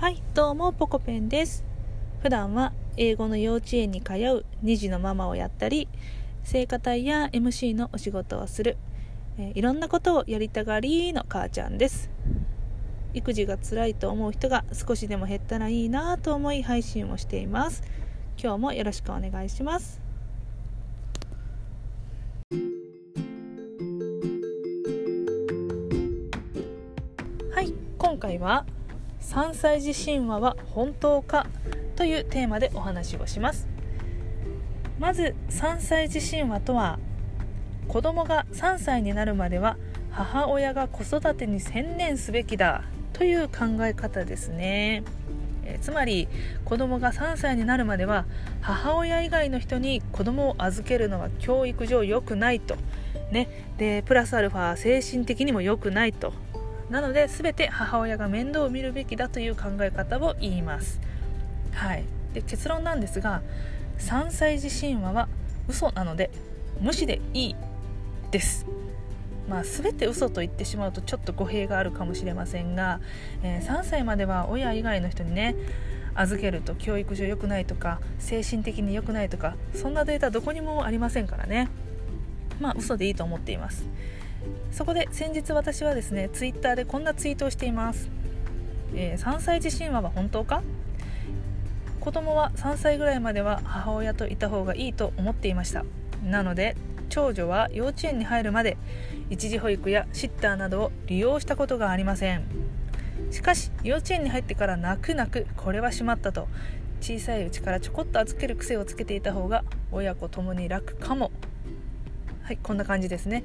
[0.00, 1.62] はいどうもポコペンです。
[2.22, 5.88] 普段は英語の幼稚園に通う2児のママをやったり
[6.42, 8.78] 聖歌隊や MC のお仕事をする、
[9.36, 12.08] えー、いろんなことをやりたがりの母ちゃんです。
[13.12, 17.82] 育児が辛いと思う人が少しでも減ったらいいなと思い配信をしています。
[18.42, 20.00] 今日もよろしくお願いします。
[27.54, 28.64] はい今回は
[29.20, 31.46] 3歳児神話は本当か
[31.96, 33.68] というテーマでお話をします。
[34.98, 36.98] まず3歳児神話とは
[37.88, 39.76] 子供が3歳になるまでは
[40.10, 45.02] 母親が子育てに専念すべきだという考え方ですね。
[45.64, 46.28] えつまり
[46.64, 48.26] 子供が3歳になるまでは
[48.60, 52.76] 母親以外の人に子供を預けるのは教育上良くないと、
[53.30, 56.32] ね、でプラスアルファ精神的にも良くないと。
[56.90, 61.00] なので全て母親が面倒を見るべきだという考え方を言います、
[61.72, 63.42] はい、で結論なんですが
[63.98, 65.28] 3歳児神話は
[65.68, 66.30] 嘘なので
[66.80, 67.56] 無視でいい
[68.30, 68.66] です。
[69.48, 73.00] まあ、全て嘘と言ってしまうとちょっと語弊があるかもしれませんが、
[73.42, 75.56] えー、3歳までは親以外の人にね
[76.14, 81.68] 預けると教育上良くないとか精神的に良くないとかそんなデータどこにもありませんからね。
[82.60, 83.84] まあ嘘でいいと思っています。
[84.72, 88.08] そこで先日私はですねツイッターでこんなツイートをしています、
[88.94, 90.62] えー、3歳児神話は本当か？
[92.00, 95.84] 子供は3歳ぐらいまでは母親といた方がいいと思っていました。
[96.24, 96.76] なので
[97.10, 98.76] 長女は幼稚園に入るまで
[99.28, 102.44] 一時保育やシッターなどを利用したことがありません。
[103.30, 106.48] しかし幼稚園に入ってから泣く泣くこれはしまったと
[107.00, 111.30] 小さいうちからちょこっと預ける癖をつけていた方が親子ともに楽かも。
[112.50, 113.44] はいこんな感じですね。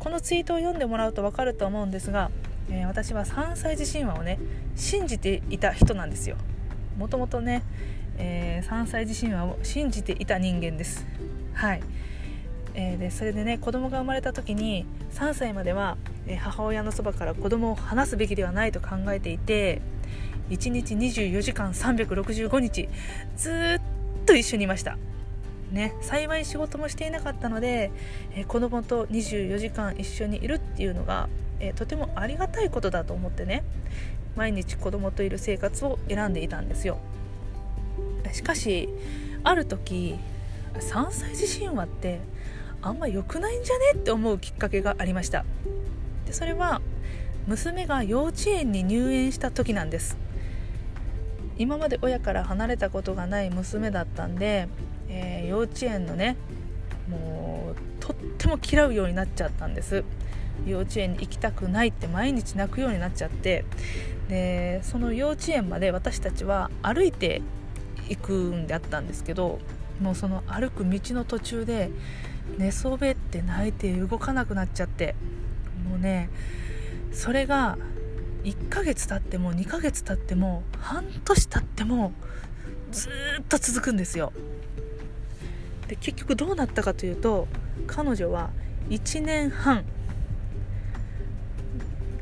[0.00, 2.32] このツイートを読んでもらうと分かると思うんですが、
[2.68, 4.40] えー、私は3歳児神話をね
[4.74, 6.36] 信じていた人なんですよ。
[6.98, 7.62] もともとね、
[8.18, 11.06] えー、3歳児神話を信じていた人間です。
[11.54, 11.82] はい、
[12.74, 15.96] えー、でそれでね子供が生まれた時に3歳までは、
[16.26, 19.82] え母親のそばから子供を離すべきではないと考えていて
[20.50, 22.88] 1日24時間365日
[23.36, 24.98] ずっと一緒にいました。
[25.72, 27.90] ね、幸い仕事もしていなかったので、
[28.34, 33.64] えー、子供と24時間一緒にいるっていうのが、えー、とてもありがたいことだと思ってね
[34.36, 36.98] 毎日子供といる生活を選んでいたんですよ。
[38.32, 38.88] しかし
[39.44, 40.16] ある時
[40.74, 42.20] 3歳児神話って
[42.80, 45.44] あんま良くないんじゃねって思うきっかけがありました。
[46.26, 46.80] でそれは
[47.46, 50.16] 娘が幼稚園に入園した時なんです。
[51.58, 54.68] 今まで親から離れたことがない娘だったんで
[55.12, 56.36] えー、幼稚園のね
[57.08, 60.04] もうとっても嫌うようになっちゃったんです。
[60.66, 63.64] 幼稚園に行きたくないって毎日泣くようになっちゃって。
[64.28, 67.42] でその幼稚園まで私たちは歩いて
[68.08, 69.58] 行くんであったんですけど
[70.00, 71.90] もうその歩く道の途中で
[72.56, 75.14] 寝そべって泣いて動かなくなっちゃって。
[75.88, 76.30] もうね
[77.12, 77.76] それが
[78.44, 82.12] 1ヶ月経っても2ヶ月経っても半年経っても
[82.90, 83.08] ず
[83.40, 84.32] っと続くんですよ。
[85.92, 87.46] で結局どうなったかというと
[87.86, 88.48] 彼女は
[88.88, 89.84] 1年半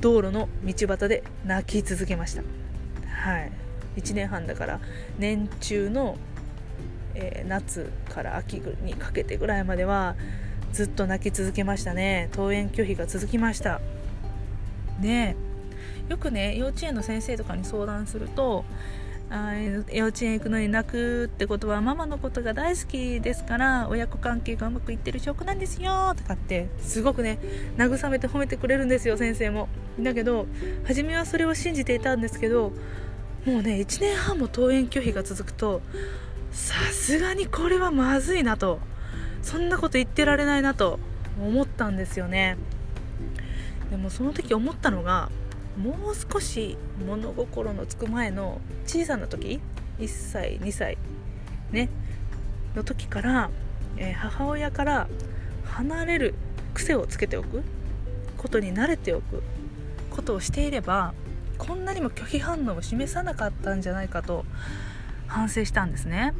[0.00, 2.42] 道路の道端で泣き続けました。
[3.10, 3.52] はい。
[3.96, 4.80] 1年半だから
[5.18, 6.16] 年中の、
[7.14, 10.16] えー、夏から秋にかけてぐらいまでは
[10.72, 12.30] ずっと泣き続けましたね。
[12.32, 13.82] 登園拒否が続きました。
[14.98, 15.36] ね
[16.08, 18.64] よくね幼稚園の先生とかに相談すると
[19.30, 19.54] あ
[19.92, 27.38] 幼稚園行くのに泣くってことはママのことが大好きですから親子関係がうまくいってる証拠なんですよとかってすごくね
[27.76, 29.68] 慰めて褒めてくれるんですよ先生も。
[30.00, 30.46] だけど
[30.86, 32.72] 初めはそれを信じていたんですけど
[33.44, 35.82] もうね1年半も登園拒否が続くと
[36.50, 38.78] さすがにこれはまずいなと
[39.42, 40.98] そんなこと言ってられないなと
[41.38, 42.56] 思ったんですよね。
[43.90, 45.30] でもその時思ったのが
[45.78, 49.60] もう少し物心のつく前の小さな時
[50.00, 50.98] 1歳2歳
[51.70, 51.88] ね
[52.74, 53.50] の時から、
[53.96, 55.08] えー、母親から
[55.64, 56.34] 離れる
[56.74, 57.62] 癖をつけておく
[58.36, 59.42] ことに慣れておく
[60.10, 61.14] ことをしていれば
[61.58, 64.44] こんなにも拒否反応を示さなかったんじゃないかと
[65.26, 66.34] 反省したんですね。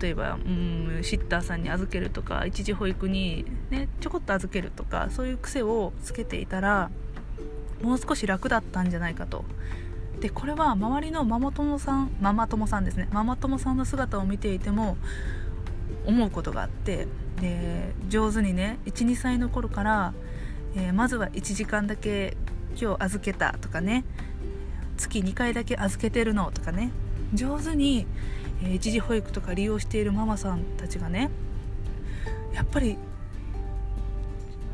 [0.00, 6.90] 例えばうんシッターさんに預けるとか一時保育に、ね、ちょこっと預けるとかそういう癖をつけていたら
[7.82, 9.44] もう少し楽だったんじゃないかと。
[10.20, 13.08] でこれは周りのママ友さんママ友さんですね。
[13.12, 14.96] ママ友さんの姿を見ていても
[16.06, 17.06] 思うことがあって
[17.40, 20.14] で上手にね12歳の頃から、
[20.74, 22.36] えー、まずは1時間だけ
[22.80, 24.04] 今日預けたとかね
[24.96, 26.90] 月2回だけ預けてるのとかね
[27.34, 28.06] 上手に、
[28.62, 31.30] えー、一時保育とか利用しているママさんたちがね
[32.54, 32.96] やっぱり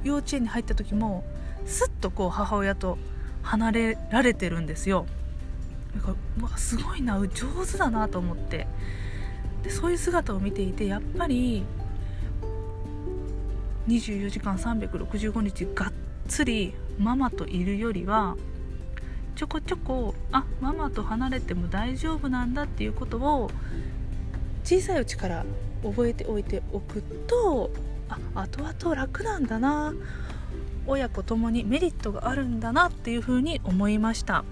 [0.04, 1.25] 幼稚園に入った時も
[1.67, 2.99] すっとこう母親と
[3.43, 5.06] 離れられてるんですよ。
[5.94, 7.29] だからわすごいな上
[7.70, 8.67] 手だなと思って。
[9.62, 11.64] でそういう姿を見ていてやっぱり
[13.88, 15.93] 24時間365日がっ
[16.29, 18.37] つりママといるよりは
[19.35, 23.50] ちょこちょこあママと離れても大丈夫なんだっていうことを
[24.64, 25.44] 小さいうちから
[25.82, 27.70] 覚えておいておくと
[28.09, 29.94] あ後々楽なんだな
[30.87, 34.44] 親子ともにメリットがあるんだなっていうふうに思いました。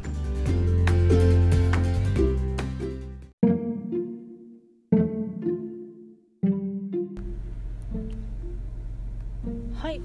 [9.75, 10.01] はい。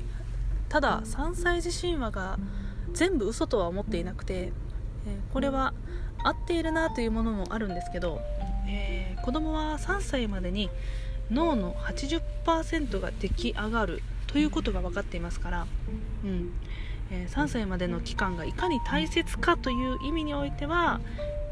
[0.70, 2.40] ただ3歳児神話が
[2.94, 4.52] 全部嘘とは思っていなくて、
[5.06, 5.74] えこれは
[6.24, 8.20] 合っているなというものもあるんですけど、
[8.68, 10.70] えー、子供は3歳までに
[11.30, 14.02] 脳の80%が出来上がる
[14.36, 15.66] ということが分かっていますから、
[16.26, 16.52] うん。
[17.10, 21.00] えー、3歳までの期間がいかに大切かという意味においては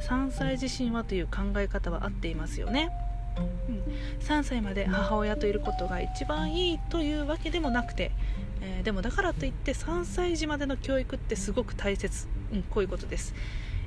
[0.10, 2.90] 3歳自身はという考え方は合っていますよね。
[3.38, 3.84] うん、
[4.20, 8.12] 3歳まで母親といることが一番いいというわけでもなくて、
[8.60, 13.34] えー、でもだからといって3歳児までの教育ってすごく大切、うん、こういうことです、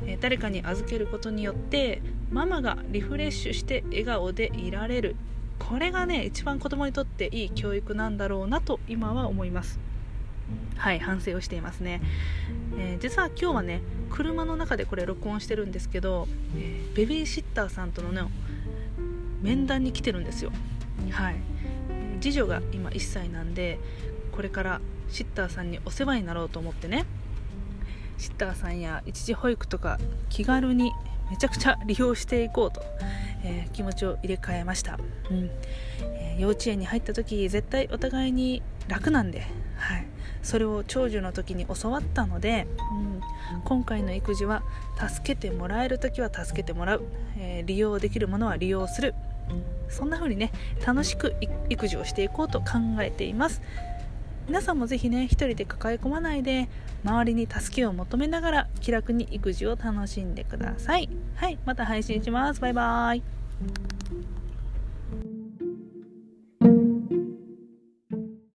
[0.07, 2.01] え、誰かに預けることによって
[2.31, 5.17] ママがリフレッシュして笑顔でいられる。
[5.59, 9.79] これがね一番子供にとっていい教育なんだろうなと今は思います。
[10.77, 12.01] はい反省をしていますね、
[12.79, 18.23] えー、実は今日はね車の中でこれ録音してるんですけど、えー、ベビーシッターさんとのね
[19.43, 20.53] 面談に来てるんですよ。
[21.11, 21.37] はい。
[22.21, 23.79] 次女が今1歳なんで
[24.33, 27.05] これからシッターさんにお世話になろうと思ってね
[28.19, 29.99] シッターさんや一時保育とか
[30.29, 30.93] 気軽に
[31.31, 32.83] めちゃくちゃ利用していこうと
[33.47, 34.99] えー、気持ちを入れ替えました、
[35.31, 35.51] うん。
[36.03, 39.47] えー、幼稚園に入った時絶対お互いに楽なんで、
[39.77, 40.07] はい、
[40.43, 44.63] それを長寿の時に教わったので、うん、今回の育児は
[44.99, 47.05] 助けてもらえる時は助けてもらう、
[47.39, 49.15] えー、利用できるものは利用する。
[49.89, 50.51] そんな風にね
[50.85, 51.37] 楽しく
[51.71, 52.67] 育児をしていこうと考
[53.01, 53.63] えています。
[54.49, 56.69] 皆さんもぜひね一人で抱え込まないで
[57.05, 61.09] 周りに助けを求めながら気楽に育児を楽しんでください。
[61.37, 61.59] はい。
[61.65, 62.61] また配信します。
[62.61, 63.36] バイバーイ。
[63.59, 63.79] Thank
[64.11, 64.46] you.